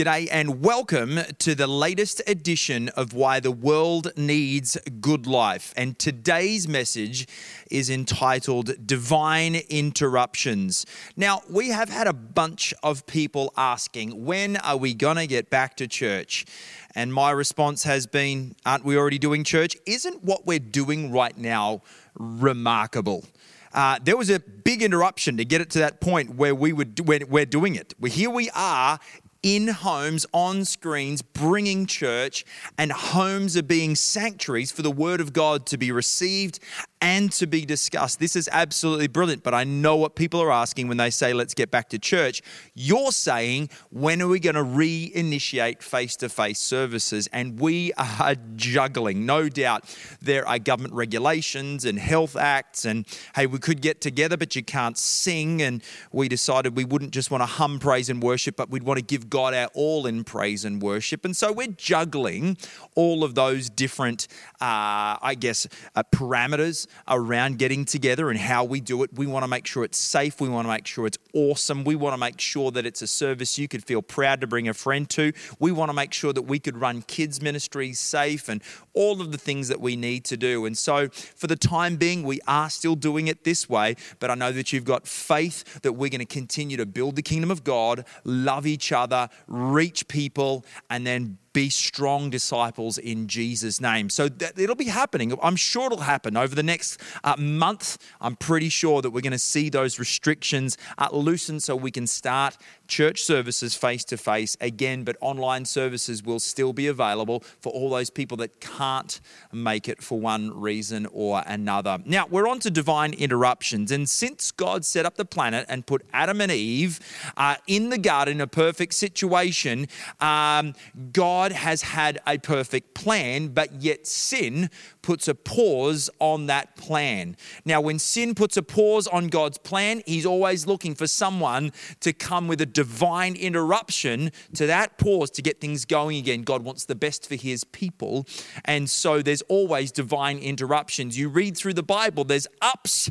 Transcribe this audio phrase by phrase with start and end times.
[0.00, 5.74] G'day and welcome to the latest edition of Why the World Needs Good Life.
[5.76, 7.28] And today's message
[7.70, 10.86] is entitled Divine Interruptions.
[11.18, 15.50] Now, we have had a bunch of people asking, when are we going to get
[15.50, 16.46] back to church?
[16.94, 19.76] And my response has been, aren't we already doing church?
[19.84, 21.82] Isn't what we're doing right now
[22.14, 23.26] remarkable?
[23.74, 27.06] Uh, there was a big interruption to get it to that point where we would
[27.06, 27.94] when we're doing it.
[28.00, 28.98] Well, here we are
[29.42, 32.44] in homes, on screens, bringing church,
[32.76, 36.58] and homes are being sanctuaries for the word of God to be received
[37.00, 38.20] and to be discussed.
[38.20, 41.54] This is absolutely brilliant, but I know what people are asking when they say, let's
[41.54, 42.42] get back to church.
[42.74, 47.26] You're saying, when are we going to reinitiate face to face services?
[47.32, 49.24] And we are juggling.
[49.24, 49.84] No doubt
[50.20, 54.62] there are government regulations and health acts, and hey, we could get together, but you
[54.62, 55.62] can't sing.
[55.62, 55.82] And
[56.12, 59.04] we decided we wouldn't just want to hum praise and worship, but we'd want to
[59.04, 61.24] give God our all in praise and worship.
[61.24, 62.58] And so we're juggling
[62.94, 64.28] all of those different,
[64.60, 69.10] uh, I guess, uh, parameters around getting together and how we do it.
[69.14, 70.40] We want to make sure it's safe.
[70.40, 71.84] We want to make sure it's awesome.
[71.84, 74.68] We want to make sure that it's a service you could feel proud to bring
[74.68, 75.32] a friend to.
[75.58, 78.62] We want to make sure that we could run kids' ministries safe and
[78.94, 80.66] all of the things that we need to do.
[80.66, 84.34] And so, for the time being, we are still doing it this way, but I
[84.34, 87.64] know that you've got faith that we're going to continue to build the kingdom of
[87.64, 94.08] God, love each other, reach people, and then be strong disciples in Jesus' name.
[94.10, 95.36] So that, it'll be happening.
[95.42, 97.98] I'm sure it'll happen over the next uh, month.
[98.20, 102.06] I'm pretty sure that we're going to see those restrictions uh, loosened so we can
[102.06, 102.56] start
[102.86, 107.90] church services face to face again, but online services will still be available for all
[107.90, 109.20] those people that can't
[109.52, 111.98] make it for one reason or another.
[112.04, 113.90] Now, we're on to divine interruptions.
[113.90, 117.00] And since God set up the planet and put Adam and Eve
[117.36, 119.86] uh, in the garden, a perfect situation,
[120.20, 120.74] um,
[121.12, 124.68] God God has had a perfect plan, but yet sin
[125.00, 127.34] puts a pause on that plan.
[127.64, 132.12] Now, when sin puts a pause on God's plan, He's always looking for someone to
[132.12, 136.42] come with a divine interruption to that pause to get things going again.
[136.42, 138.26] God wants the best for His people.
[138.66, 141.18] And so there's always divine interruptions.
[141.18, 143.08] You read through the Bible, there's ups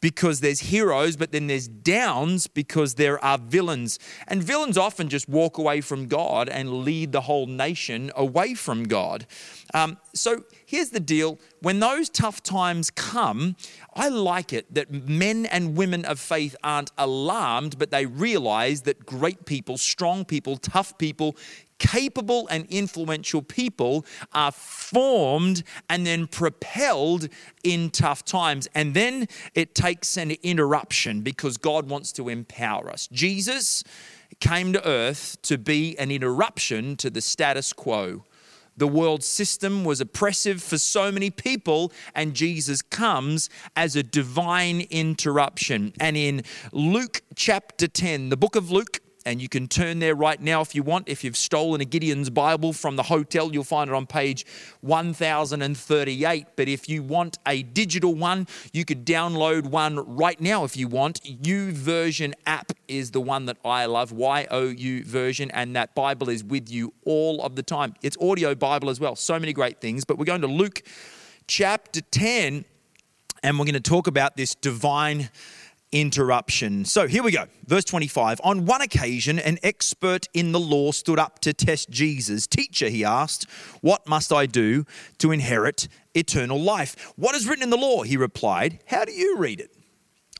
[0.00, 3.98] because there's heroes, but then there's downs because there are villains.
[4.26, 8.84] And villains often just walk away from God and lead the whole nation away from
[8.84, 9.26] God.
[9.74, 13.56] Um, so here's the deal when those tough times come,
[13.94, 19.04] I like it that men and women of faith aren't alarmed, but they realize that
[19.04, 21.36] great people, strong people, tough people
[21.80, 27.28] capable and influential people are formed and then propelled
[27.64, 28.68] in tough times.
[28.74, 33.08] And then it takes an interruption because God wants to empower us.
[33.08, 33.82] Jesus
[34.38, 38.24] came to earth to be an interruption to the status quo.
[38.76, 44.86] The world system was oppressive for so many people, and Jesus comes as a divine
[44.90, 45.92] interruption.
[46.00, 46.42] And in
[46.72, 50.74] Luke chapter 10, the book of Luke, and you can turn there right now if
[50.74, 51.08] you want.
[51.08, 54.46] If you've stolen a Gideon's Bible from the hotel, you'll find it on page
[54.80, 56.46] 1038.
[56.56, 60.88] But if you want a digital one, you could download one right now if you
[60.88, 61.22] want.
[61.22, 66.28] YouVersion app is the one that I love, Y O U version, and that Bible
[66.28, 67.94] is with you all of the time.
[68.02, 69.16] It's audio Bible as well.
[69.16, 70.04] So many great things.
[70.04, 70.82] But we're going to Luke
[71.46, 72.64] chapter 10,
[73.42, 75.30] and we're going to talk about this divine
[75.92, 76.84] interruption.
[76.84, 77.46] So here we go.
[77.66, 78.40] Verse 25.
[78.44, 82.46] On one occasion, an expert in the law stood up to test Jesus.
[82.46, 83.46] Teacher, he asked,
[83.80, 84.84] What must I do
[85.18, 87.12] to inherit eternal life?
[87.16, 88.02] What is written in the law?
[88.02, 89.74] He replied, How do you read it?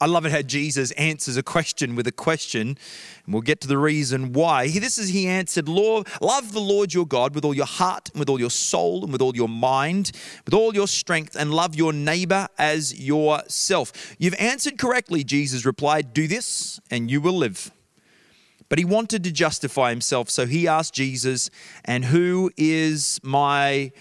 [0.03, 2.79] I love it how Jesus answers a question with a question,
[3.25, 4.67] and we'll get to the reason why.
[4.69, 8.31] This is he answered, love the Lord your God with all your heart, and with
[8.31, 10.13] all your soul, and with all your mind,
[10.47, 14.17] with all your strength, and love your neighbor as yourself.
[14.19, 16.15] You've answered correctly, Jesus replied.
[16.15, 17.71] Do this, and you will live.
[18.71, 21.51] But he wanted to justify himself, so he asked Jesus,
[21.85, 23.93] And who is my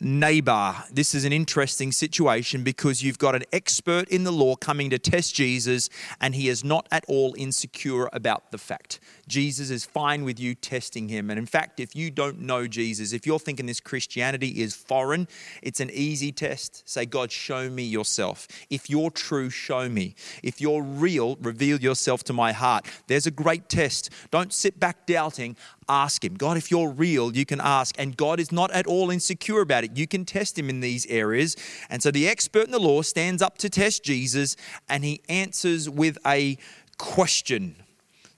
[0.00, 0.76] neighbor.
[0.92, 4.98] This is an interesting situation because you've got an expert in the law coming to
[4.98, 5.88] test Jesus,
[6.20, 9.00] and he is not at all insecure about the fact.
[9.30, 11.30] Jesus is fine with you testing him.
[11.30, 15.28] And in fact, if you don't know Jesus, if you're thinking this Christianity is foreign,
[15.62, 16.82] it's an easy test.
[16.84, 18.48] Say, God, show me yourself.
[18.68, 20.16] If you're true, show me.
[20.42, 22.86] If you're real, reveal yourself to my heart.
[23.06, 24.10] There's a great test.
[24.32, 25.56] Don't sit back doubting.
[25.88, 26.34] Ask him.
[26.34, 27.94] God, if you're real, you can ask.
[27.98, 29.96] And God is not at all insecure about it.
[29.96, 31.56] You can test him in these areas.
[31.88, 34.56] And so the expert in the law stands up to test Jesus
[34.88, 36.58] and he answers with a
[36.98, 37.76] question.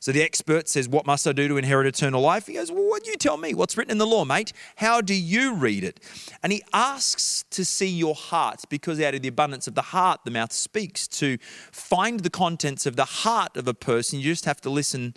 [0.02, 2.48] So the expert says, What must I do to inherit eternal life?
[2.48, 3.54] He goes, Well, what do you tell me?
[3.54, 4.52] What's written in the law, mate?
[4.74, 6.00] How do you read it?
[6.42, 10.22] And he asks to see your heart because out of the abundance of the heart,
[10.24, 11.06] the mouth speaks.
[11.06, 11.38] To
[11.70, 15.14] find the contents of the heart of a person, you just have to listen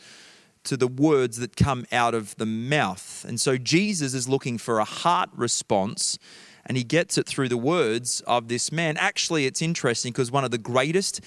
[0.66, 3.26] to the words that come out of the mouth.
[3.28, 6.20] And so Jesus is looking for a heart response
[6.66, 8.98] and he gets it through the words of this man.
[8.98, 11.22] Actually, it's interesting because one of the greatest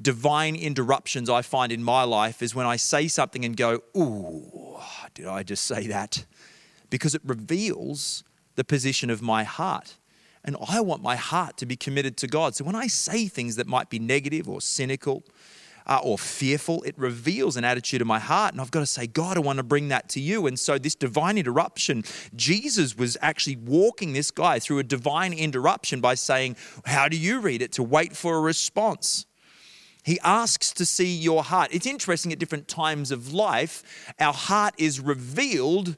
[0.00, 4.78] divine interruptions I find in my life is when I say something and go, Ooh,
[5.14, 6.24] did I just say that?
[6.90, 8.24] Because it reveals
[8.54, 9.96] the position of my heart.
[10.44, 12.54] And I want my heart to be committed to God.
[12.54, 15.24] So when I say things that might be negative or cynical,
[15.88, 18.52] uh, or fearful, it reveals an attitude of my heart.
[18.52, 20.46] And I've got to say, God, I want to bring that to you.
[20.46, 22.04] And so, this divine interruption,
[22.36, 27.40] Jesus was actually walking this guy through a divine interruption by saying, How do you
[27.40, 27.72] read it?
[27.72, 29.26] To wait for a response.
[30.04, 31.68] He asks to see your heart.
[31.72, 35.96] It's interesting at different times of life, our heart is revealed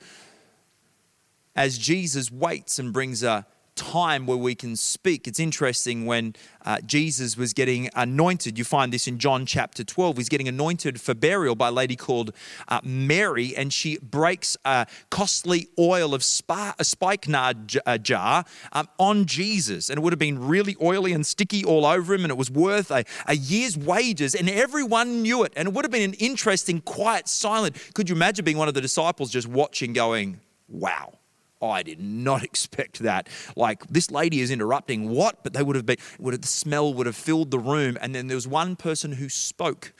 [1.55, 3.47] as Jesus waits and brings a
[3.81, 5.27] time where we can speak.
[5.27, 6.35] It's interesting when
[6.67, 8.59] uh, Jesus was getting anointed.
[8.59, 10.19] You find this in John chapter 12.
[10.19, 12.35] He's getting anointed for burial by a lady called
[12.69, 18.87] uh, Mary, and she breaks a costly oil of spa- a spikenard j- jar um,
[18.99, 19.89] on Jesus.
[19.89, 22.51] And it would have been really oily and sticky all over him, and it was
[22.51, 25.55] worth a, a year's wages, and everyone knew it.
[25.57, 27.77] And it would have been an interesting, quiet, silent.
[27.95, 30.39] Could you imagine being one of the disciples just watching, going,
[30.69, 31.15] wow?
[31.63, 33.29] I did not expect that.
[33.57, 35.43] Like this lady is interrupting what?
[35.43, 37.99] But they would have been would have, the smell would have filled the room.
[38.01, 39.93] And then there was one person who spoke,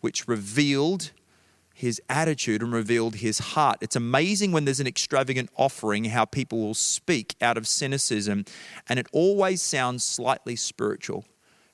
[0.00, 1.12] which revealed
[1.74, 3.78] his attitude and revealed his heart.
[3.80, 8.44] It's amazing when there's an extravagant offering how people will speak out of cynicism,
[8.88, 11.24] and it always sounds slightly spiritual.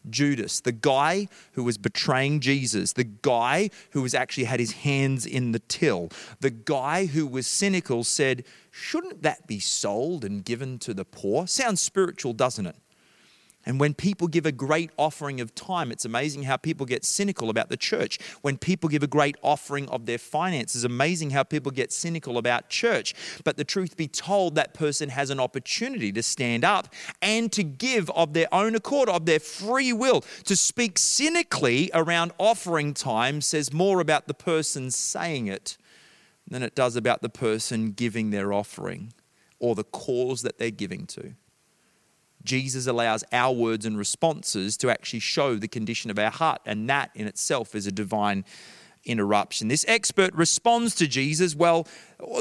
[0.09, 5.27] Judas, the guy who was betraying Jesus, the guy who was actually had his hands
[5.27, 6.11] in the till,
[6.41, 11.47] the guy who was cynical said, Shouldn't that be sold and given to the poor?
[11.47, 12.77] Sounds spiritual, doesn't it?
[13.67, 17.51] And when people give a great offering of time, it's amazing how people get cynical
[17.51, 18.19] about the church.
[18.41, 22.71] When people give a great offering of their finances, amazing how people get cynical about
[22.71, 23.15] church.
[23.45, 27.63] But the truth be told, that person has an opportunity to stand up and to
[27.63, 30.23] give of their own accord, of their free will.
[30.45, 35.77] To speak cynically around offering time says more about the person saying it
[36.49, 39.13] than it does about the person giving their offering
[39.59, 41.35] or the cause that they're giving to.
[42.45, 46.89] Jesus allows our words and responses to actually show the condition of our heart, and
[46.89, 48.45] that in itself is a divine
[49.05, 49.69] interruption.
[49.69, 51.87] This expert responds to Jesus, well,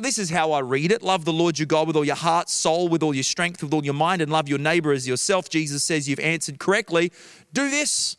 [0.02, 1.02] this is how I read it.
[1.02, 3.74] Love the Lord your God with all your heart, soul, with all your strength, with
[3.74, 5.50] all your mind, and love your neighbor as yourself.
[5.50, 7.12] Jesus says, You've answered correctly.
[7.54, 8.18] Do this,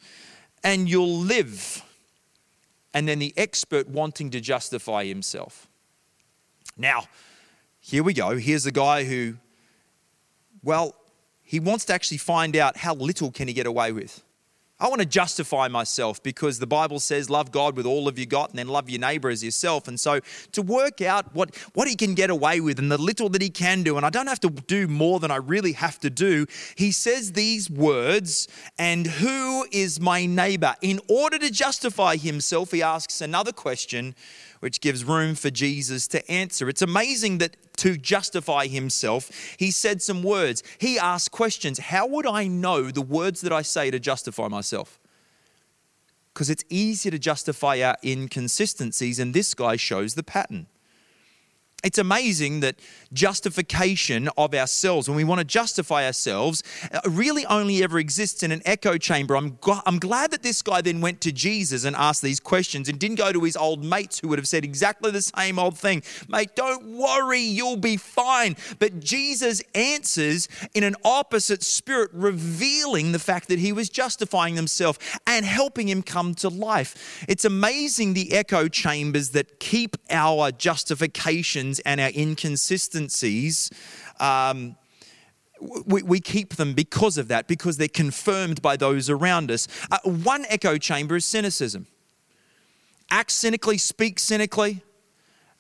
[0.65, 1.83] and you'll live.
[2.93, 5.69] And then the expert wanting to justify himself.
[6.77, 7.05] Now,
[7.79, 8.37] here we go.
[8.37, 9.37] Here's the guy who,
[10.63, 10.95] well,
[11.51, 14.23] he wants to actually find out how little can he get away with.
[14.79, 18.25] I want to justify myself because the Bible says, love God with all of you
[18.25, 19.89] got and then love your neighbor as yourself.
[19.89, 20.21] And so
[20.53, 23.51] to work out what, what he can get away with and the little that he
[23.51, 26.47] can do, and I don't have to do more than I really have to do,
[26.77, 28.47] he says these words,
[28.79, 30.77] and who is my neighbor?
[30.83, 34.15] In order to justify himself, he asks another question
[34.61, 36.69] which gives room for Jesus to answer.
[36.69, 40.63] It's amazing that to justify himself, he said some words.
[40.79, 41.79] He asked questions.
[41.79, 45.01] How would I know the words that I say to justify myself?
[46.33, 50.67] Because it's easier to justify our inconsistencies, and this guy shows the pattern.
[51.83, 52.77] It's amazing that
[53.13, 58.53] justification of ourselves, when we want to justify ourselves, uh, really only ever exists in
[58.53, 59.37] an echo chamber.
[59.37, 62.99] I'm, I'm glad that this guy then went to Jesus and asked these questions and
[62.99, 66.03] didn't go to his old mates who would have said exactly the same old thing.
[66.29, 68.57] Mate, don't worry, you'll be fine.
[68.79, 75.19] But Jesus answers in an opposite spirit, revealing the fact that he was justifying himself
[75.27, 77.25] and helping him come to life.
[77.29, 83.71] It's amazing the echo chambers that keep our justification and our inconsistencies.
[84.19, 84.77] Um,
[85.87, 89.69] we, we, keep them because of that, because they're confirmed by those around us.
[89.91, 91.87] Uh, one echo chamber is cynicism.
[93.11, 94.83] Act cynically, speak cynically,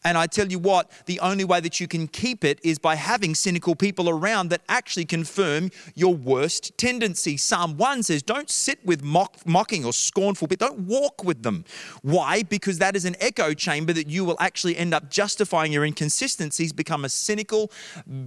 [0.02, 2.94] and I tell you what, the only way that you can keep it is by
[2.94, 7.36] having cynical people around that actually confirm your worst tendency.
[7.36, 11.64] Psalm 1 says, Don't sit with mock, mocking or scornful but don't walk with them.
[12.02, 12.42] Why?
[12.42, 16.72] Because that is an echo chamber that you will actually end up justifying your inconsistencies,
[16.72, 17.70] become a cynical,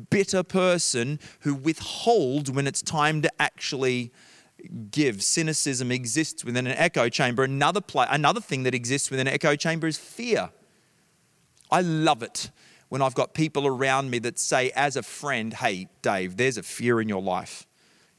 [0.10, 4.12] bitter person who withholds when it's time to actually
[4.92, 5.24] give.
[5.24, 7.44] Cynicism exists within an echo chamber.
[7.44, 10.52] Another, another thing that exists within an echo chamber is fear.
[11.74, 12.52] I love it
[12.90, 16.64] when I've got people around me that say, as a friend, hey, Dave, there's a
[16.64, 17.66] fear in your life.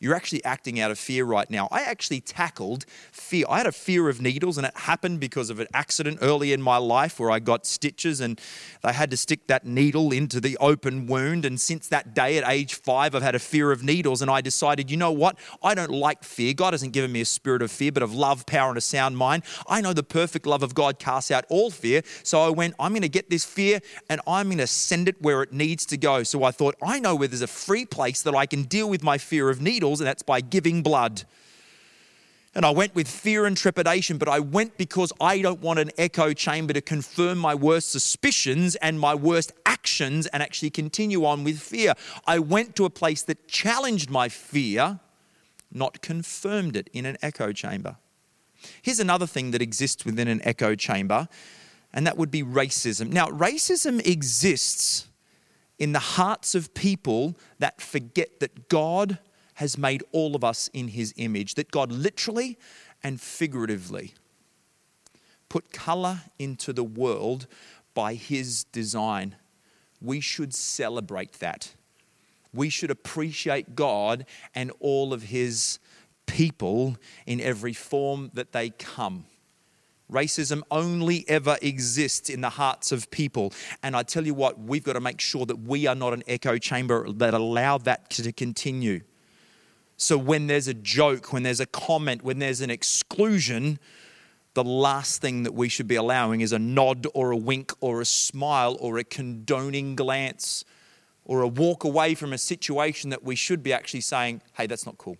[0.04, 1.66] You're actually acting out of fear right now.
[1.72, 3.46] I actually tackled fear.
[3.48, 6.60] I had a fear of needles, and it happened because of an accident early in
[6.60, 8.38] my life where I got stitches and
[8.82, 11.46] they had to stick that needle into the open wound.
[11.46, 14.42] And since that day at age five, I've had a fear of needles, and I
[14.42, 15.38] decided, you know what?
[15.62, 16.52] I don't like fear.
[16.52, 19.16] God hasn't given me a spirit of fear, but of love, power, and a sound
[19.16, 19.42] mind.
[19.70, 22.02] I know the perfect love of God casts out all fear.
[22.24, 23.80] So I went, I'm going to get this fear
[24.10, 26.24] and I'm going to send it where it needs to go.
[26.24, 29.02] So I thought, I know where there's a free place that I can deal with
[29.02, 31.24] my fear of needles and that's by giving blood.
[32.54, 35.90] And I went with fear and trepidation, but I went because I don't want an
[35.98, 41.42] echo chamber to confirm my worst suspicions and my worst actions and actually continue on
[41.42, 41.94] with fear.
[42.26, 45.00] I went to a place that challenged my fear,
[45.72, 47.96] not confirmed it in an echo chamber.
[48.82, 51.28] Here's another thing that exists within an echo chamber,
[51.92, 53.10] and that would be racism.
[53.10, 55.08] Now, racism exists
[55.78, 59.18] in the hearts of people that forget that God
[59.54, 62.58] has made all of us in his image, that God literally
[63.02, 64.14] and figuratively
[65.48, 67.46] put color into the world
[67.94, 69.36] by his design.
[70.00, 71.74] We should celebrate that.
[72.52, 75.78] We should appreciate God and all of his
[76.26, 76.96] people
[77.26, 79.26] in every form that they come.
[80.10, 83.52] Racism only ever exists in the hearts of people.
[83.82, 86.22] And I tell you what, we've got to make sure that we are not an
[86.26, 89.00] echo chamber that allow that to continue.
[89.96, 93.78] So when there's a joke, when there's a comment, when there's an exclusion,
[94.54, 98.00] the last thing that we should be allowing is a nod or a wink or
[98.00, 100.64] a smile or a condoning glance
[101.24, 104.86] or a walk away from a situation that we should be actually saying, hey, that's
[104.86, 105.16] not cool.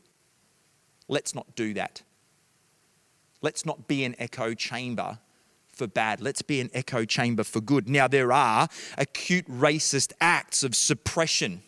[1.08, 2.02] Let's not do that.
[3.42, 5.18] Let's not be an echo chamber
[5.68, 6.20] for bad.
[6.20, 7.88] Let's be an echo chamber for good.
[7.88, 11.62] Now, there are acute racist acts of suppression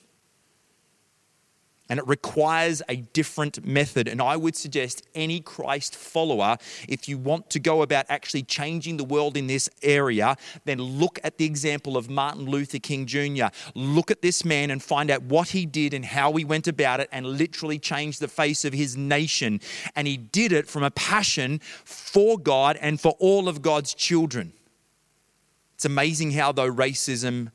[1.89, 4.09] and it requires a different method.
[4.09, 6.57] And I would suggest any Christ follower,
[6.89, 11.19] if you want to go about actually changing the world in this area, then look
[11.23, 13.47] at the example of Martin Luther King Jr.
[13.75, 17.01] Look at this man and find out what he did and how he went about
[17.01, 19.61] it and literally changed the face of his nation.
[19.95, 24.53] And he did it from a passion for God and for all of God's children.
[25.75, 27.51] It's amazing how, though, racism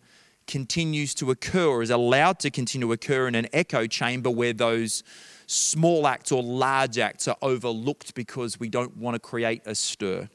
[0.47, 4.53] continues to occur or is allowed to continue to occur in an echo chamber where
[4.53, 5.03] those
[5.47, 10.29] small acts or large acts are overlooked because we don't want to create a stir.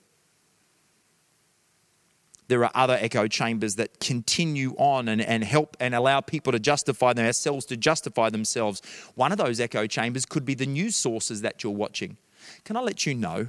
[2.48, 6.60] There are other echo chambers that continue on and, and help and allow people to
[6.60, 8.82] justify themselves to justify themselves.
[9.14, 12.16] One of those echo chambers could be the news sources that you're watching.
[12.64, 13.48] Can I let you know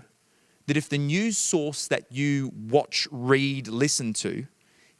[0.65, 4.47] that if the news source that you watch, read, listen to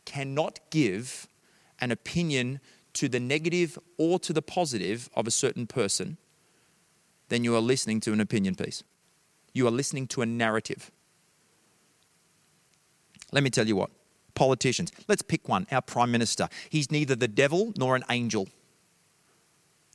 [0.05, 1.27] cannot give
[1.79, 2.59] an opinion
[2.93, 6.17] to the negative or to the positive of a certain person,
[7.29, 8.83] then you are listening to an opinion piece.
[9.53, 10.91] You are listening to a narrative.
[13.31, 13.91] Let me tell you what
[14.37, 16.47] politicians, let's pick one, our Prime Minister.
[16.69, 18.47] He's neither the devil nor an angel.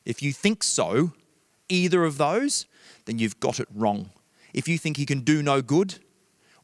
[0.05, 1.12] If you think so,
[1.69, 2.67] either of those,
[3.05, 4.11] then you've got it wrong.
[4.53, 6.01] If you think he can do no good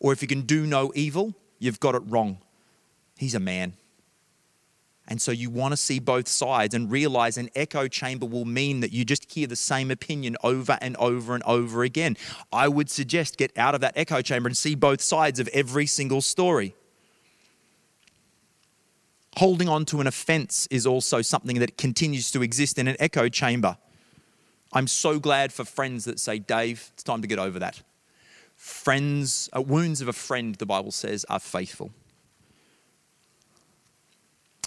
[0.00, 2.38] or if he can do no evil, you've got it wrong.
[3.16, 3.74] He's a man.
[5.10, 8.80] And so you want to see both sides and realize an echo chamber will mean
[8.80, 12.18] that you just hear the same opinion over and over and over again.
[12.52, 15.86] I would suggest get out of that echo chamber and see both sides of every
[15.86, 16.74] single story.
[19.38, 23.30] Holding on to an offense is also something that continues to exist in an echo
[23.30, 23.78] chamber.
[24.74, 27.80] I'm so glad for friends that say, Dave, it's time to get over that.
[28.56, 31.92] Friends, uh, wounds of a friend, the Bible says, are faithful.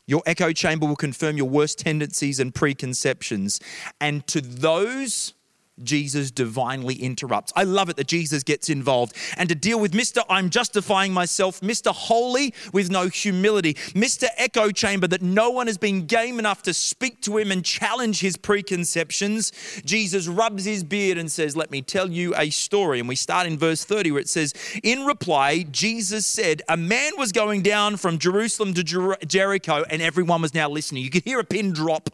[0.08, 3.60] Your echo chamber will confirm your worst tendencies and preconceptions.
[4.00, 5.34] And to those
[5.84, 7.52] Jesus divinely interrupts.
[7.56, 9.16] I love it that Jesus gets involved.
[9.38, 10.24] And to deal with Mr.
[10.30, 11.94] I'm justifying myself, Mr.
[11.94, 14.28] Holy with no humility, Mr.
[14.38, 18.20] Echo Chamber that no one has been game enough to speak to him and challenge
[18.20, 19.52] his preconceptions,
[19.86, 23.00] Jesus rubs his beard and says, Let me tell you a story.
[23.00, 27.14] And we start in verse 30 where it says, In reply, Jesus said, A man
[27.18, 31.04] was going down from Jerusalem to Jer- Jericho, and everyone was now listening.
[31.04, 32.10] You could hear a pin drop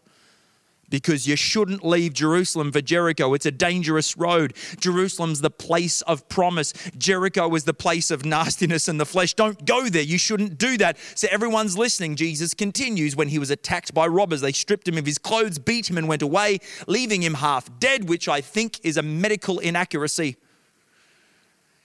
[0.90, 3.34] because you shouldn't leave Jerusalem for Jericho.
[3.34, 4.54] It's a dangerous road.
[4.80, 6.74] Jerusalem's the place of promise.
[6.98, 9.34] Jericho is the place of nastiness and the flesh.
[9.34, 10.02] Don't go there.
[10.02, 10.98] You shouldn't do that.
[11.16, 12.16] So everyone's listening.
[12.16, 14.42] Jesus continues when he was attacked by robbers.
[14.42, 18.08] They stripped him of his clothes, beat him, and went away, leaving him half dead,
[18.08, 20.38] which I think is a medical inaccuracy.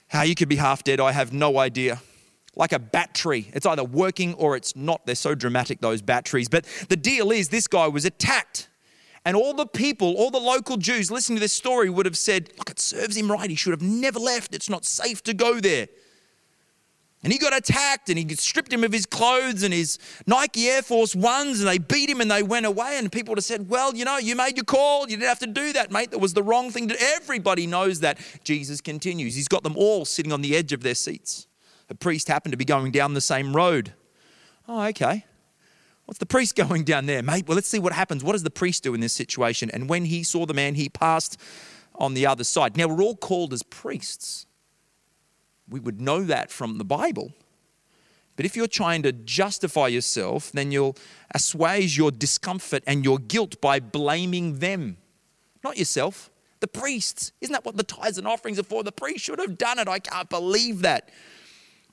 [0.07, 2.01] How you could be half dead, I have no idea
[2.55, 3.49] like a battery.
[3.53, 5.05] It's either working or it's not.
[5.05, 6.49] They're so dramatic, those batteries.
[6.49, 8.69] But the deal is, this guy was attacked.
[9.25, 12.49] And all the people, all the local Jews listening to this story would have said,
[12.57, 13.49] Look, it serves him right.
[13.49, 14.53] He should have never left.
[14.53, 15.87] It's not safe to go there.
[17.23, 20.81] And he got attacked and he stripped him of his clothes and his Nike Air
[20.81, 22.97] Force Ones and they beat him and they went away.
[22.97, 25.03] And people would have said, Well, you know, you made your call.
[25.03, 26.11] You didn't have to do that, mate.
[26.11, 28.19] That was the wrong thing to Everybody knows that.
[28.43, 29.35] Jesus continues.
[29.35, 31.47] He's got them all sitting on the edge of their seats.
[31.89, 33.93] A priest happened to be going down the same road.
[34.67, 35.25] Oh, okay.
[36.05, 37.47] What's the priest going down there, mate?
[37.47, 38.23] Well, let's see what happens.
[38.23, 39.69] What does the priest do in this situation?
[39.71, 41.39] And when he saw the man, he passed
[41.95, 42.77] on the other side.
[42.77, 44.45] Now, we're all called as priests.
[45.69, 47.33] We would know that from the Bible.
[48.35, 50.95] But if you're trying to justify yourself, then you'll
[51.33, 54.97] assuage your discomfort and your guilt by blaming them,
[55.63, 56.31] not yourself.
[56.59, 57.33] The priests.
[57.41, 58.83] Isn't that what the tithes and offerings are for?
[58.83, 59.87] The priest should have done it.
[59.87, 61.09] I can't believe that.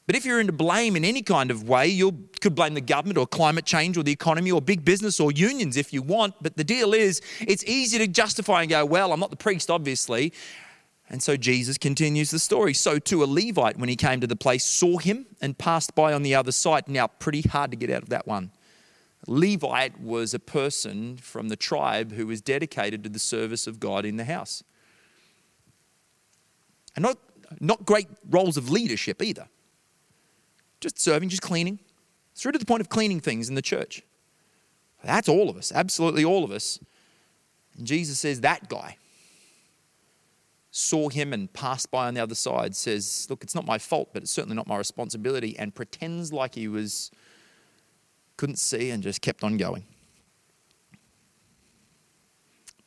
[0.07, 3.19] But if you're into blame in any kind of way, you could blame the government
[3.19, 6.35] or climate change or the economy or big business or unions if you want.
[6.41, 9.71] But the deal is, it's easy to justify and go, well, I'm not the priest,
[9.71, 10.33] obviously.
[11.09, 12.73] And so Jesus continues the story.
[12.75, 16.13] So too a Levite, when he came to the place, saw him and passed by
[16.13, 16.89] on the other side.
[16.89, 18.53] Now, pretty hard to get out of that one.
[19.27, 24.05] Levite was a person from the tribe who was dedicated to the service of God
[24.05, 24.65] in the house.
[26.97, 27.19] And not,
[27.61, 29.49] not great roles of leadership either
[30.81, 31.79] just serving, just cleaning,
[32.35, 34.03] through to the point of cleaning things in the church.
[35.05, 36.79] That's all of us, absolutely all of us.
[37.77, 38.97] And Jesus says that guy
[40.71, 44.11] saw him and passed by on the other side, says, Look, it's not my fault,
[44.13, 47.11] but it's certainly not my responsibility, and pretends like he was,
[48.37, 49.85] couldn't see and just kept on going.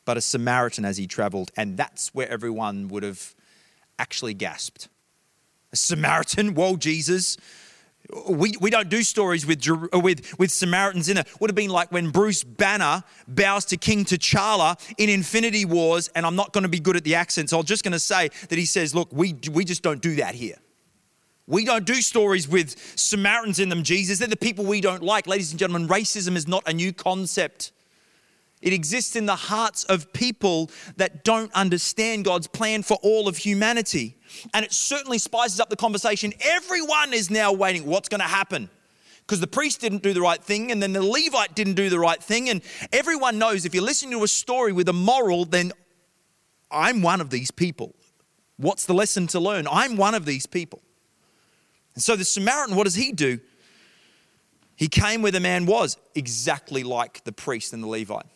[0.04, 3.34] But a Samaritan as he traveled, and that's where everyone would have
[3.98, 4.88] actually gasped.
[5.72, 6.54] A Samaritan?
[6.54, 7.36] Whoa, Jesus
[8.28, 11.28] we, we don't do stories with, uh, with, with Samaritans in it.
[11.40, 16.26] Would have been like when Bruce Banner bows to King T'Challa in Infinity Wars, and
[16.26, 18.28] I'm not going to be good at the accent, so I'm just going to say
[18.48, 20.56] that he says, Look, we, we just don't do that here.
[21.46, 24.18] We don't do stories with Samaritans in them, Jesus.
[24.18, 25.26] They're the people we don't like.
[25.26, 27.72] Ladies and gentlemen, racism is not a new concept.
[28.64, 33.36] It exists in the hearts of people that don't understand God's plan for all of
[33.36, 34.16] humanity.
[34.54, 36.32] And it certainly spices up the conversation.
[36.40, 37.84] Everyone is now waiting.
[37.84, 38.70] What's going to happen?
[39.20, 41.98] Because the priest didn't do the right thing, and then the Levite didn't do the
[41.98, 42.48] right thing.
[42.48, 45.72] And everyone knows if you're listening to a story with a moral, then
[46.70, 47.94] I'm one of these people.
[48.56, 49.66] What's the lesson to learn?
[49.70, 50.80] I'm one of these people.
[51.94, 53.40] And so the Samaritan, what does he do?
[54.74, 58.26] He came where the man was, exactly like the priest and the Levite.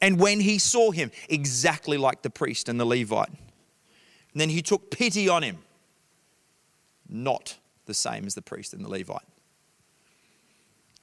[0.00, 3.28] And when he saw him, exactly like the priest and the Levite.
[3.28, 5.58] And then he took pity on him.
[7.08, 9.26] Not the same as the priest and the Levite.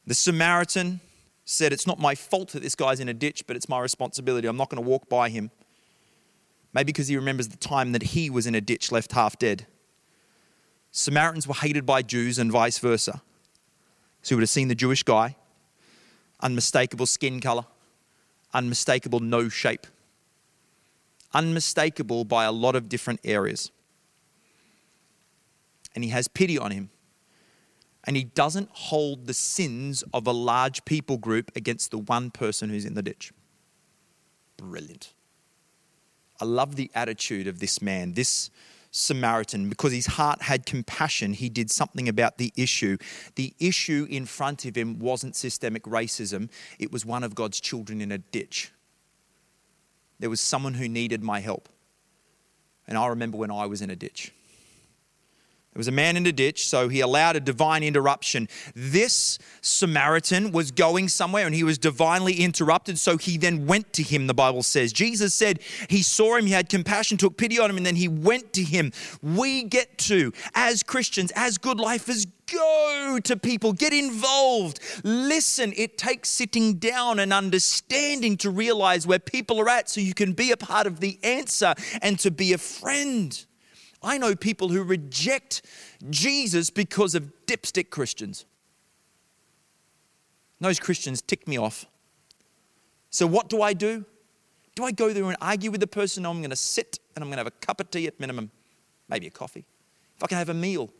[0.05, 1.01] The Samaritan
[1.45, 4.47] said, It's not my fault that this guy's in a ditch, but it's my responsibility.
[4.47, 5.51] I'm not going to walk by him.
[6.73, 9.67] Maybe because he remembers the time that he was in a ditch left half dead.
[10.91, 13.21] Samaritans were hated by Jews and vice versa.
[14.21, 15.35] So he would have seen the Jewish guy,
[16.41, 17.65] unmistakable skin color,
[18.53, 19.87] unmistakable nose shape,
[21.33, 23.71] unmistakable by a lot of different areas.
[25.95, 26.89] And he has pity on him.
[28.03, 32.69] And he doesn't hold the sins of a large people group against the one person
[32.69, 33.33] who's in the ditch.
[34.55, 35.13] Brilliant.
[36.39, 38.49] I love the attitude of this man, this
[38.97, 42.97] Samaritan, because his heart had compassion, he did something about the issue.
[43.35, 48.01] The issue in front of him wasn't systemic racism, it was one of God's children
[48.01, 48.71] in a ditch.
[50.19, 51.69] There was someone who needed my help.
[52.87, 54.33] And I remember when I was in a ditch.
[55.77, 58.49] There was a man in a ditch, so he allowed a divine interruption.
[58.73, 64.01] This Samaritan was going somewhere and he was divinely interrupted, so he then went to
[64.01, 64.91] him, the Bible says.
[64.91, 68.07] Jesus said he saw him, he had compassion, took pity on him, and then he
[68.07, 68.91] went to him.
[69.21, 75.73] We get to, as Christians, as good lifers, go to people, get involved, listen.
[75.77, 80.33] It takes sitting down and understanding to realize where people are at so you can
[80.33, 83.45] be a part of the answer and to be a friend.
[84.01, 85.63] I know people who reject
[86.09, 88.45] Jesus because of dipstick Christians.
[90.59, 91.85] Those Christians tick me off.
[93.09, 94.05] So, what do I do?
[94.75, 96.23] Do I go there and argue with the person?
[96.23, 98.19] No, I'm going to sit and I'm going to have a cup of tea at
[98.19, 98.51] minimum,
[99.09, 99.65] maybe a coffee.
[100.15, 100.91] If I can have a meal,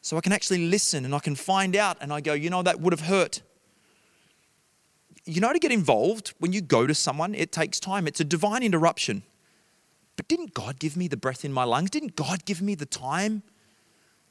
[0.00, 2.62] so I can actually listen and I can find out and I go, you know,
[2.62, 3.42] that would have hurt.
[5.24, 8.06] You know, to get involved, when you go to someone, it takes time.
[8.08, 9.22] It's a divine interruption.
[10.16, 11.90] But didn't God give me the breath in my lungs?
[11.90, 13.42] Didn't God give me the time?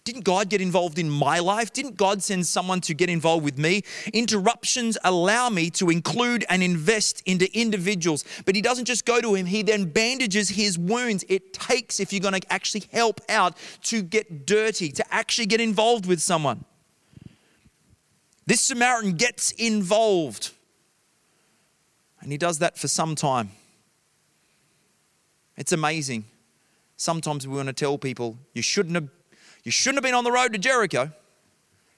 [0.03, 1.71] Didn't God get involved in my life?
[1.71, 3.83] Didn't God send someone to get involved with me?
[4.13, 8.25] Interruptions allow me to include and invest into individuals.
[8.45, 11.23] But He doesn't just go to him, He then bandages his wounds.
[11.29, 15.61] It takes, if you're going to actually help out, to get dirty, to actually get
[15.61, 16.65] involved with someone.
[18.47, 20.51] This Samaritan gets involved.
[22.21, 23.51] And he does that for some time.
[25.57, 26.25] It's amazing.
[26.97, 29.09] Sometimes we want to tell people, you shouldn't have
[29.63, 31.11] you shouldn't have been on the road to Jericho.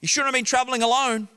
[0.01, 1.29] You shouldn't have been traveling alone.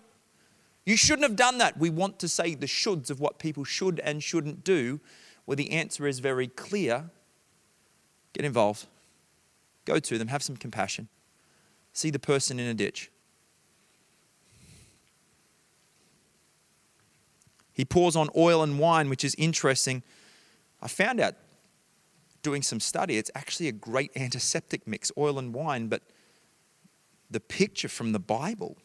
[0.84, 1.78] You shouldn't have done that.
[1.78, 5.00] We want to say the shoulds of what people should and shouldn't do,
[5.44, 7.10] where the answer is very clear.
[8.32, 8.86] Get involved.
[9.84, 10.28] Go to them.
[10.28, 11.08] Have some compassion.
[11.92, 13.10] See the person in a ditch.
[17.72, 20.02] He pours on oil and wine, which is interesting.
[20.80, 21.34] I found out
[22.46, 26.02] doing some study, it's actually a great antiseptic mix, oil and wine, but
[27.28, 28.76] the picture from the Bible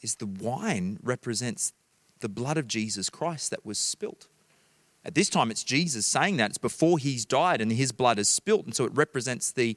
[0.00, 1.72] is the wine represents
[2.20, 4.28] the blood of Jesus Christ that was spilt.
[5.04, 6.50] At this time, it's Jesus saying that.
[6.50, 8.64] It's before he's died and his blood is spilt.
[8.64, 9.76] And so it represents the,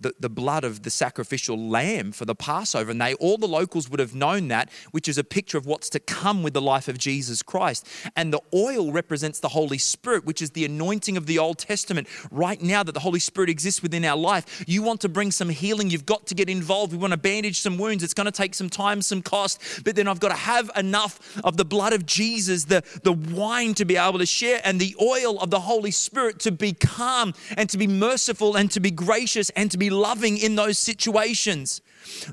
[0.00, 2.90] the, the blood of the sacrificial lamb for the Passover.
[2.90, 5.88] And they all the locals would have known that, which is a picture of what's
[5.90, 7.88] to come with the life of Jesus Christ.
[8.14, 12.08] And the oil represents the Holy Spirit, which is the anointing of the Old Testament.
[12.30, 15.48] Right now that the Holy Spirit exists within our life, you want to bring some
[15.48, 16.92] healing, you've got to get involved.
[16.92, 18.02] We want to bandage some wounds.
[18.02, 21.40] It's going to take some time, some cost, but then I've got to have enough
[21.44, 24.94] of the blood of Jesus, the, the wine to be able to share, and the
[25.00, 28.90] oil of the Holy Spirit to be calm and to be merciful and to be
[28.90, 31.80] gracious and to be be loving in those situations.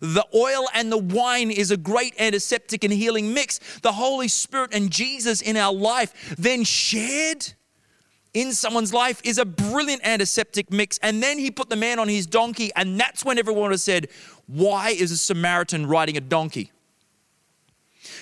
[0.02, 3.60] The oil and the wine is a great antiseptic and healing mix.
[3.82, 7.54] The Holy Spirit and Jesus in our life, then shared
[8.34, 10.98] in someone's life, is a brilliant antiseptic mix.
[11.00, 14.08] And then he put the man on his donkey, and that's when everyone has said,
[14.48, 16.72] Why is a Samaritan riding a donkey?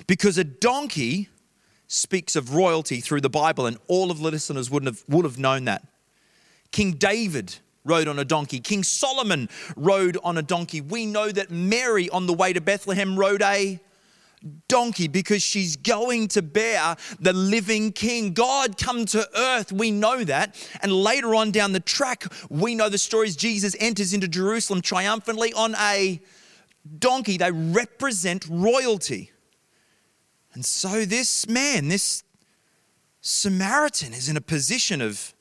[0.07, 1.29] Because a donkey
[1.87, 5.37] speaks of royalty through the Bible, and all of the listeners wouldn't have, would have
[5.37, 5.85] known that.
[6.71, 8.59] King David rode on a donkey.
[8.59, 10.81] King Solomon rode on a donkey.
[10.81, 13.79] We know that Mary, on the way to Bethlehem, rode a
[14.67, 18.33] donkey because she's going to bear the living king.
[18.33, 20.55] God come to earth, we know that.
[20.81, 25.53] And later on down the track, we know the stories Jesus enters into Jerusalem triumphantly
[25.53, 26.21] on a
[26.97, 27.37] donkey.
[27.37, 29.31] They represent royalty.
[30.53, 32.23] And so this man, this
[33.21, 35.33] Samaritan, is in a position of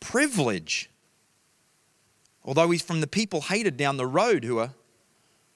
[0.00, 0.90] privilege
[2.46, 4.70] Although he's from the people hated down the road who are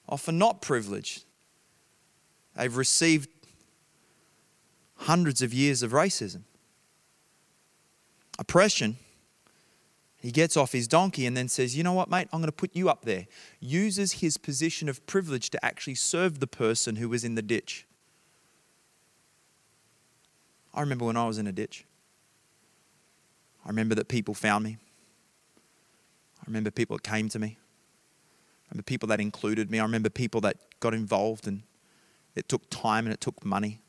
[0.09, 1.23] often not privileged.
[2.55, 3.29] They've received
[4.97, 6.41] hundreds of years of racism,
[8.37, 8.97] oppression.
[10.17, 12.27] He gets off his donkey and then says, You know what, mate?
[12.31, 13.25] I'm going to put you up there.
[13.59, 17.87] Uses his position of privilege to actually serve the person who was in the ditch.
[20.73, 21.85] I remember when I was in a ditch.
[23.65, 24.77] I remember that people found me.
[26.41, 27.57] I remember people that came to me.
[28.65, 29.79] I remember people that included me.
[29.79, 31.63] I remember people that got involved and
[32.35, 33.81] it took time and it took money.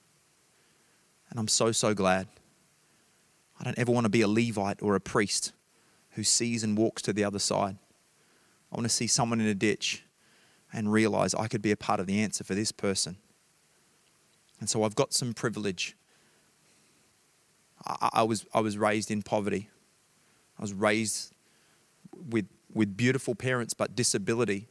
[1.31, 2.29] And I'm so, so glad.
[3.59, 5.53] I don't ever want to be a Levite or a priest
[6.11, 7.79] who sees and walks to the other side.
[8.71, 10.03] I want to see someone in a ditch
[10.73, 13.17] and realize I could be a part of the answer for this person.
[14.61, 15.97] And so I've got some privilege.
[17.87, 19.71] I, I was, I was raised in poverty.
[20.59, 21.32] I was raised
[22.15, 24.69] with, with beautiful parents but disability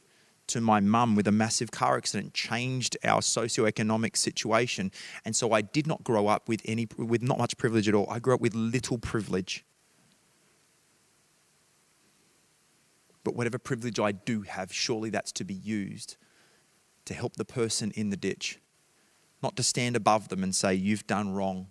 [0.48, 4.90] to my mum with a massive car accident changed our socioeconomic situation.
[5.24, 8.08] And so I did not grow up with any with not much privilege at all.
[8.10, 9.64] I grew up with little privilege.
[13.24, 16.16] But whatever privilege I do have, surely that's to be used
[17.04, 18.58] to help the person in the ditch.
[19.42, 21.68] Not to stand above them and say, You've done wrong,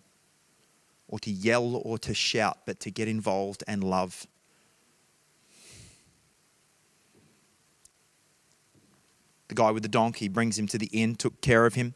[1.07, 4.27] or to yell or to shout, but to get involved and love.
[9.51, 11.93] The guy with the donkey, brings him to the inn, took care of him.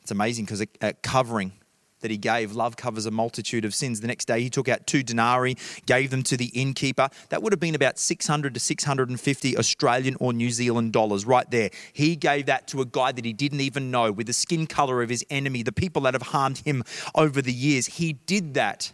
[0.00, 1.52] It's amazing because a, covering
[2.00, 2.50] that he gave.
[2.50, 4.00] Love covers a multitude of sins.
[4.00, 7.08] The next day, he took out two denarii, gave them to the innkeeper.
[7.28, 11.70] That would have been about 600 to 650 Australian or New Zealand dollars right there.
[11.92, 15.00] He gave that to a guy that he didn't even know with the skin color
[15.00, 16.82] of his enemy, the people that have harmed him
[17.14, 17.86] over the years.
[17.86, 18.92] He did that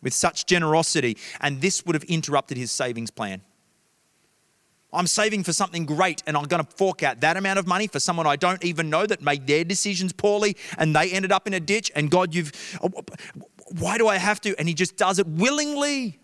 [0.00, 3.42] with such generosity, and this would have interrupted his savings plan.
[4.92, 7.86] I'm saving for something great and I'm going to fork out that amount of money
[7.86, 11.46] for someone I don't even know that made their decisions poorly and they ended up
[11.46, 11.90] in a ditch.
[11.94, 12.52] And God, you've,
[13.78, 14.58] why do I have to?
[14.58, 16.20] And He just does it willingly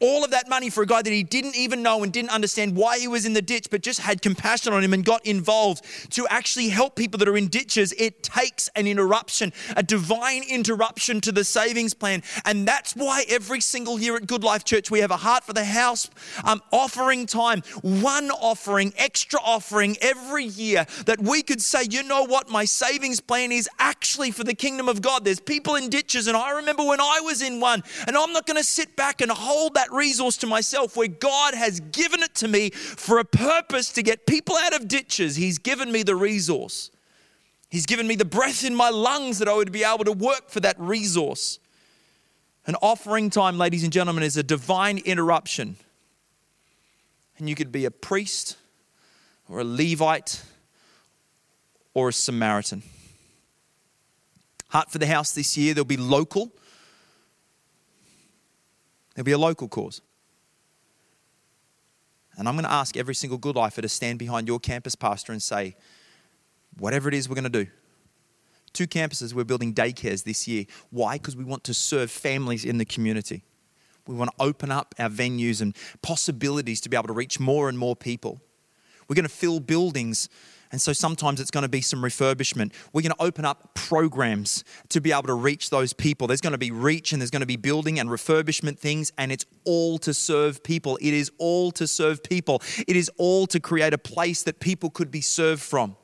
[0.00, 2.76] all of that money for a guy that he didn't even know and didn't understand
[2.76, 5.84] why he was in the ditch, but just had compassion on him and got involved
[6.10, 7.92] to actually help people that are in ditches.
[7.98, 12.22] It takes an interruption, a divine interruption to the savings plan.
[12.44, 15.52] And that's why every single year at Good Life Church, we have a Heart for
[15.52, 16.08] the House
[16.44, 22.24] um, offering time, one offering, extra offering every year that we could say, you know
[22.24, 25.24] what, my savings plan is actually for the kingdom of God.
[25.24, 28.46] There's people in ditches, and I remember when I was in one, and I'm not
[28.46, 32.22] going to sit back and hold that that resource to myself where God has given
[32.22, 35.36] it to me for a purpose to get people out of ditches.
[35.36, 36.90] He's given me the resource.
[37.70, 40.50] He's given me the breath in my lungs that I would be able to work
[40.50, 41.58] for that resource.
[42.66, 45.76] An offering time, ladies and gentlemen, is a divine interruption.
[47.38, 48.56] And you could be a priest
[49.48, 50.42] or a Levite
[51.94, 52.82] or a Samaritan.
[54.70, 56.52] Heart for the House this year, there'll be local
[59.18, 60.00] There'll be a local cause.
[62.36, 65.32] And I'm going to ask every single good lifer to stand behind your campus pastor
[65.32, 65.74] and say,
[66.78, 67.68] whatever it is we're going to do.
[68.72, 70.66] Two campuses, we're building daycares this year.
[70.90, 71.14] Why?
[71.14, 73.42] Because we want to serve families in the community.
[74.06, 77.68] We want to open up our venues and possibilities to be able to reach more
[77.68, 78.40] and more people.
[79.08, 80.28] We're going to fill buildings
[80.72, 82.72] and so sometimes it's going to be some refurbishment.
[82.92, 86.26] We're going to open up programs to be able to reach those people.
[86.26, 89.30] There's going to be reach and there's going to be building and refurbishment things, and
[89.30, 90.96] it's all to serve people.
[91.00, 92.62] It is all to serve people.
[92.86, 95.97] It is all to create a place that people could be served from.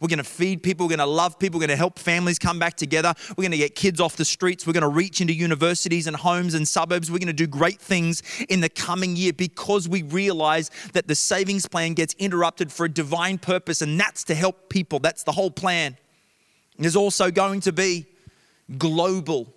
[0.00, 0.86] We're going to feed people.
[0.86, 1.58] We're going to love people.
[1.58, 3.14] We're going to help families come back together.
[3.30, 4.66] We're going to get kids off the streets.
[4.66, 7.10] We're going to reach into universities and homes and suburbs.
[7.10, 11.14] We're going to do great things in the coming year because we realize that the
[11.14, 14.98] savings plan gets interrupted for a divine purpose, and that's to help people.
[14.98, 15.96] That's the whole plan.
[16.78, 18.06] There's also going to be
[18.78, 19.52] global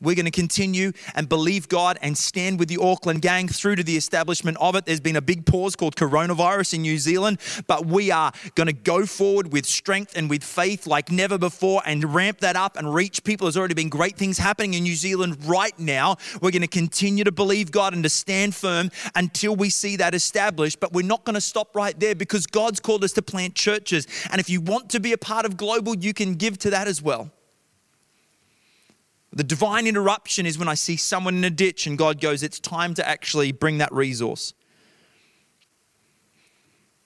[0.00, 3.82] we're going to continue and believe God and stand with the Auckland gang through to
[3.82, 4.86] the establishment of it.
[4.86, 8.72] There's been a big pause called coronavirus in New Zealand, but we are going to
[8.72, 12.94] go forward with strength and with faith like never before and ramp that up and
[12.94, 13.46] reach people.
[13.46, 16.16] There's already been great things happening in New Zealand right now.
[16.40, 20.14] We're going to continue to believe God and to stand firm until we see that
[20.14, 23.54] established, but we're not going to stop right there because God's called us to plant
[23.54, 24.06] churches.
[24.30, 26.86] And if you want to be a part of global, you can give to that
[26.86, 27.32] as well.
[29.32, 32.58] The divine interruption is when I see someone in a ditch and God goes, It's
[32.58, 34.54] time to actually bring that resource.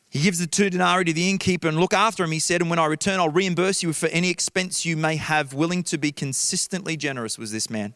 [0.08, 2.32] He gives the two denarii to the innkeeper and look after him.
[2.32, 5.54] He said, And when I return, I'll reimburse you for any expense you may have.
[5.54, 7.94] Willing to be consistently generous was this man.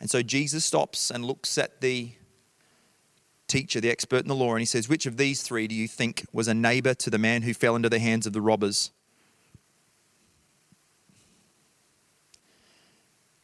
[0.00, 2.12] And so Jesus stops and looks at the
[3.46, 5.86] teacher, the expert in the law, and he says, Which of these three do you
[5.86, 8.90] think was a neighbor to the man who fell into the hands of the robbers?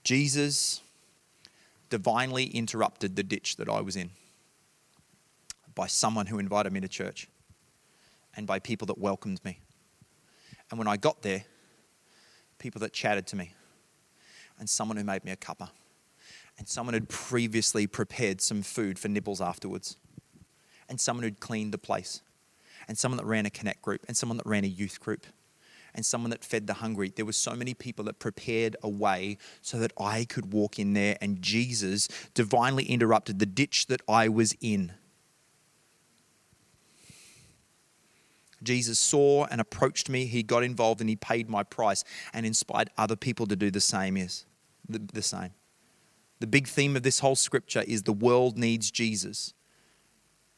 [0.07, 0.83] Jesus
[1.91, 4.11] divinely interrupted the ditch that I was in
[5.75, 7.27] by someone who invited me to church
[8.37, 9.59] and by people that welcomed me.
[10.71, 11.43] And when I got there,
[12.61, 13.51] people that chatted to me
[14.61, 15.71] and someone who made me a cuppa
[16.57, 19.97] and someone who'd previously prepared some food for nibbles afterwards
[20.89, 22.23] and someone who'd cleaned the place
[22.87, 25.27] and someone that ran a connect group and someone that ran a youth group
[25.97, 27.13] and someone that fed the hungry.
[27.15, 30.93] There were so many people that prepared a way so that I could walk in
[30.93, 34.93] there, and Jesus divinely interrupted the ditch that I was in.
[38.63, 42.91] Jesus saw and approached me, he got involved and he paid my price and inspired
[42.99, 44.45] other people to do the same is
[44.89, 45.51] the, the same.
[46.41, 49.55] The big theme of this whole scripture is the world needs Jesus.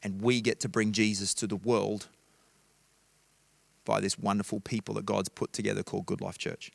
[0.03, 2.09] And we get to bring Jesus to the world
[3.89, 6.71] by this wonderful people that God's put together called Good Life Church.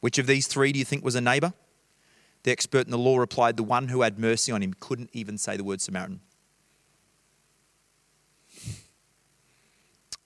[0.00, 1.52] Which of these three do you think was a neighbor?
[2.44, 5.36] The expert in the law replied, The one who had mercy on him couldn't even
[5.36, 6.20] say the word Samaritan.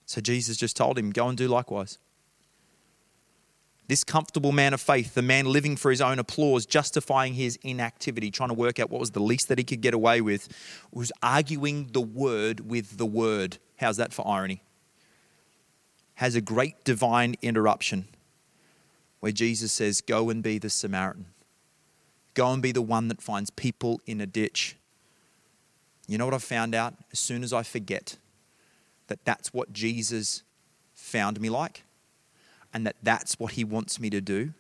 [0.07, 1.99] So Jesus just told him, Go and do likewise.
[3.89, 8.31] This comfortable man of faith, the man living for his own applause, justifying his inactivity,
[8.31, 10.49] trying to work out what was the least that he could get away with,
[10.93, 13.59] was arguing the word with the word.
[13.83, 14.63] How's that for irony?
[16.23, 18.07] has a great divine interruption
[19.19, 21.27] where Jesus says, Go and be the Samaritan.
[22.35, 24.77] Go and be the one that finds people in a ditch.
[26.07, 26.95] You know what I've found out?
[27.13, 28.19] As soon as I forget
[29.09, 30.45] that that's what Jesus
[30.95, 31.83] found me like
[32.73, 34.55] and that that's what he wants me to do,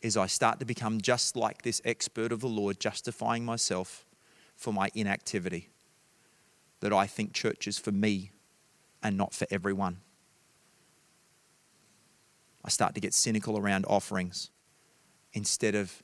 [0.00, 4.06] is I start to become just like this expert of the Lord, justifying myself
[4.56, 5.68] for my inactivity.
[6.80, 8.30] That I think church is for me
[9.02, 9.98] and not for everyone.
[12.64, 14.50] I start to get cynical around offerings
[15.32, 16.02] instead of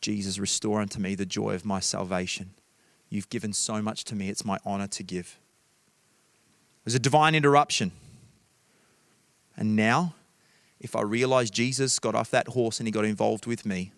[0.00, 2.50] Jesus, restore unto me the joy of my salvation.
[3.08, 5.38] You've given so much to me, it's my honor to give.
[6.80, 7.92] It was a divine interruption.
[9.56, 10.14] And now,
[10.78, 13.92] if I realize Jesus got off that horse and he got involved with me,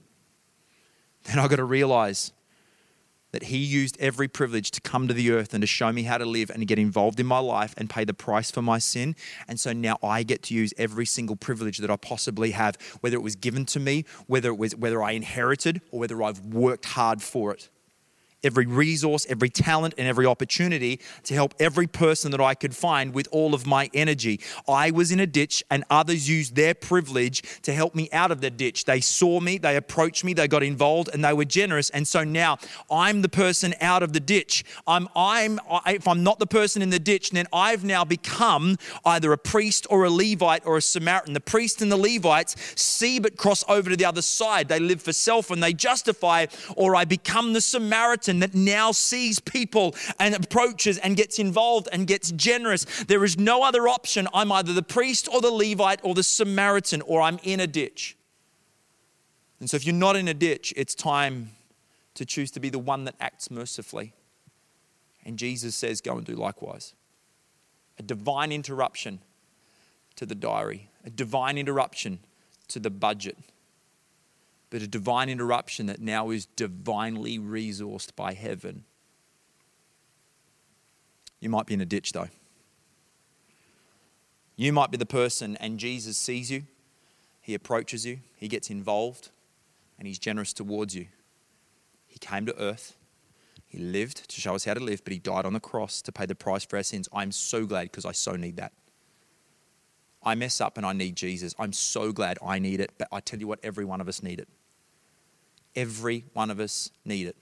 [1.24, 2.32] then I've got to realize
[3.32, 6.18] that he used every privilege to come to the earth and to show me how
[6.18, 9.16] to live and get involved in my life and pay the price for my sin.
[9.48, 13.16] And so now I get to use every single privilege that I possibly have, whether
[13.16, 16.84] it was given to me, whether it was whether I inherited or whether I've worked
[16.84, 17.68] hard for it
[18.44, 23.14] every resource, every talent, and every opportunity to help every person that I could find
[23.14, 24.40] with all of my energy.
[24.68, 28.40] I was in a ditch, and others used their privilege to help me out of
[28.40, 28.84] the ditch.
[28.84, 31.90] They saw me, they approached me, they got involved, and they were generous.
[31.90, 32.58] And so now
[32.90, 34.64] I'm the person out of the ditch.
[34.86, 39.32] I'm, I'm, if I'm not the person in the ditch, then I've now become either
[39.32, 41.34] a priest or a Levite or a Samaritan.
[41.34, 44.68] The priest and the Levites see but cross over to the other side.
[44.68, 48.92] They live for self and they justify, or I become the Samaritan person that now
[48.92, 52.84] sees people and approaches and gets involved and gets generous.
[53.04, 54.26] There is no other option.
[54.32, 58.16] I'm either the priest or the Levite or the Samaritan, or I'm in a ditch.
[59.60, 61.50] And so, if you're not in a ditch, it's time
[62.14, 64.12] to choose to be the one that acts mercifully.
[65.24, 66.94] And Jesus says, Go and do likewise.
[67.98, 69.20] A divine interruption
[70.16, 72.18] to the diary, a divine interruption
[72.68, 73.36] to the budget
[74.72, 78.84] but a divine interruption that now is divinely resourced by heaven.
[81.40, 82.30] You might be in a ditch though.
[84.56, 86.62] You might be the person, and Jesus sees you,
[87.42, 89.28] he approaches you, he gets involved,
[89.98, 91.06] and he's generous towards you.
[92.06, 92.96] He came to earth,
[93.66, 96.12] he lived to show us how to live, but he died on the cross to
[96.12, 97.10] pay the price for our sins.
[97.12, 98.72] I'm so glad because I so need that.
[100.22, 101.54] I mess up and I need Jesus.
[101.58, 104.22] I'm so glad I need it, but I tell you what, every one of us
[104.22, 104.48] need it.
[105.74, 107.36] Every one of us need it.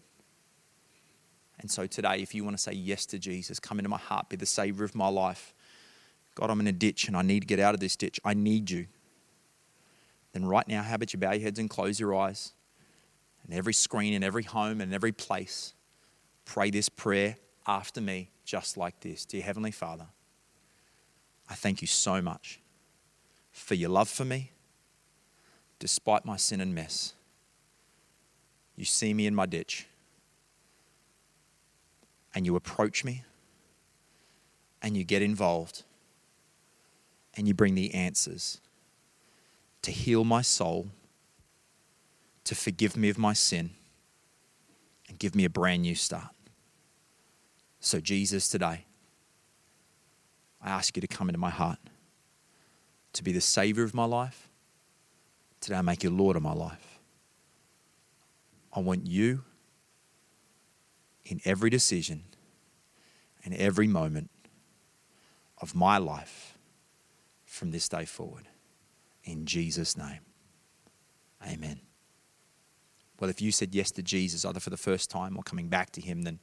[1.61, 4.29] And so today, if you want to say yes to Jesus, come into my heart,
[4.29, 5.55] be the Savior of my life.
[6.35, 8.19] God, I'm in a ditch and I need to get out of this ditch.
[8.25, 8.87] I need you.
[10.33, 12.53] Then, right now, how about you bow your heads and close your eyes?
[13.45, 15.75] And every screen, in every home, and every place,
[16.45, 20.07] pray this prayer after me, just like this Dear Heavenly Father,
[21.49, 22.61] I thank you so much
[23.51, 24.53] for your love for me,
[25.79, 27.15] despite my sin and mess.
[28.77, 29.87] You see me in my ditch,
[32.35, 33.25] and you approach me,
[34.81, 35.83] and you get involved,
[37.35, 38.61] and you bring the answers
[39.83, 40.89] to heal my soul,
[42.45, 43.71] to forgive me of my sin,
[45.09, 46.35] and give me a brand new start.
[47.81, 48.85] So, Jesus, today,
[50.63, 51.79] I ask you to come into my heart,
[53.15, 54.49] to be the Savior of my life.
[55.61, 56.90] Today, I make you Lord of my life.
[58.73, 59.45] I want you
[61.25, 62.25] in every decision
[63.45, 64.31] and every moment
[65.61, 66.59] of my life
[67.45, 68.45] from this day forward.
[69.25, 70.21] In Jesus' name,
[71.47, 71.81] amen.
[73.19, 75.91] Well, if you said yes to Jesus, either for the first time or coming back
[75.93, 76.41] to Him, then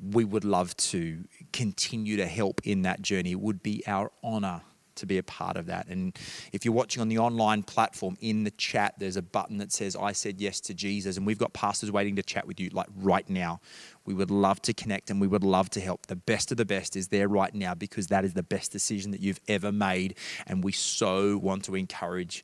[0.00, 3.32] we would love to continue to help in that journey.
[3.32, 4.62] It would be our honor
[4.98, 5.86] to be a part of that.
[5.88, 6.16] And
[6.52, 9.96] if you're watching on the online platform, in the chat, there's a button that says,
[9.96, 11.16] I said yes to Jesus.
[11.16, 13.60] And we've got pastors waiting to chat with you, like right now.
[14.04, 16.06] We would love to connect and we would love to help.
[16.06, 19.10] The best of the best is there right now because that is the best decision
[19.10, 20.16] that you've ever made.
[20.46, 22.42] And we so want to encourage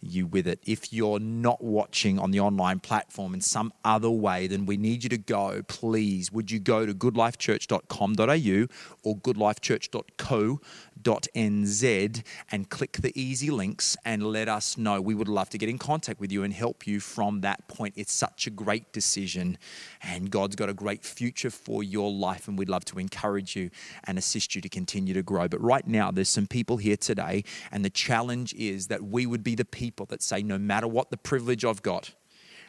[0.00, 0.60] you with it.
[0.66, 5.02] If you're not watching on the online platform in some other way, then we need
[5.02, 5.62] you to go.
[5.66, 8.66] Please, would you go to goodlifechurch.com.au
[9.02, 10.60] or goodlifechurch.co
[11.06, 15.00] nz and click the easy links and let us know.
[15.00, 17.94] We would love to get in contact with you and help you from that point.
[17.96, 19.58] It's such a great decision,
[20.02, 23.70] and God's got a great future for your life, and we'd love to encourage you
[24.04, 25.48] and assist you to continue to grow.
[25.48, 29.44] But right now, there's some people here today, and the challenge is that we would
[29.44, 32.14] be the people that say, no matter what the privilege I've got,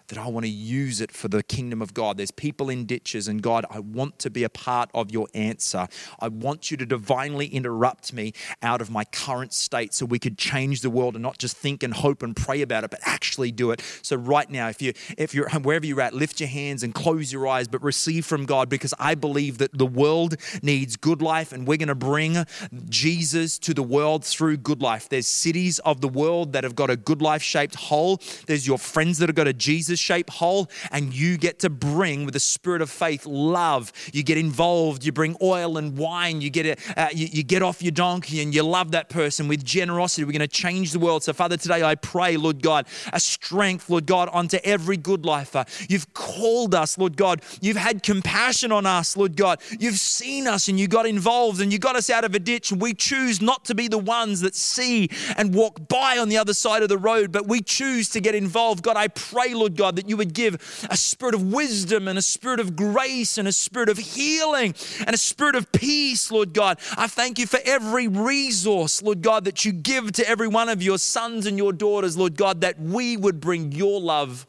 [0.08, 2.18] that I want to use it for the kingdom of God.
[2.18, 5.88] There's people in ditches, and God, I want to be a part of your answer.
[6.20, 10.38] I want you to divinely interrupt me out of my current state so we could
[10.38, 13.52] change the world and not just think and hope and pray about it, but actually
[13.52, 13.82] do it.
[14.02, 17.32] So right now, if you if you're wherever you're at, lift your hands and close
[17.32, 21.52] your eyes, but receive from God because I believe that the world needs good life,
[21.52, 22.46] and we're going to bring
[22.90, 25.10] Jesus to the world through good life.
[25.10, 28.22] There's cities of the world that have got a good life shaped hole.
[28.46, 32.26] There's your friends that have got a Jesus shaped hole, and you get to bring
[32.26, 33.92] with a spirit of faith love.
[34.14, 35.06] You get involved.
[35.06, 36.42] You bring oil and wine.
[36.42, 36.80] You get it.
[36.96, 40.24] Uh, you, you get off your donkey and you love that person with generosity.
[40.24, 41.24] We're going to change the world.
[41.24, 45.66] So Father, today I pray, Lord God, a strength, Lord God, onto every good lifer.
[45.90, 47.42] You've called us, Lord God.
[47.62, 49.62] You've had compassion on us, Lord God.
[49.80, 52.72] You've seen us and you got involved and you got us out of a ditch.
[52.72, 56.38] And we choose not to be the ones that see and walk by on the
[56.38, 58.84] other side of the road, but we choose to get involved.
[58.84, 60.56] God, I pray, Lord God, that you would give
[60.90, 65.14] a spirit of wisdom and a spirit of grace and a spirit of healing and
[65.14, 66.78] a spirit of peace, Lord God.
[66.98, 70.84] I thank you for every resource, Lord God, that you give to every one of
[70.84, 74.46] your sons and your daughters, Lord God, that we would bring your love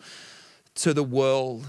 [0.75, 1.65] to the world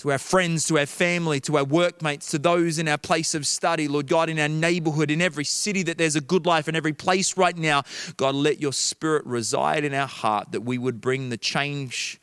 [0.00, 3.46] to our friends, to our family, to our workmates, to those in our place of
[3.46, 6.74] study, Lord God, in our neighborhood, in every city that there's a good life, in
[6.74, 7.82] every place right now.
[8.16, 12.18] God, let your spirit reside in our heart that we would bring the change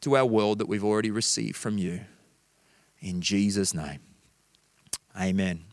[0.00, 2.00] to our world that we've already received from you.
[3.00, 4.00] In Jesus' name,
[5.18, 5.67] amen.